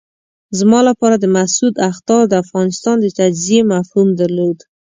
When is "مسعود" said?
1.37-1.75